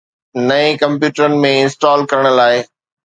نئين 0.47 0.71
ڪمپيوٽرن 0.83 1.35
۾ 1.43 1.51
انسٽال 1.61 1.99
ڪرڻ 2.11 2.25
لاء 2.37 2.55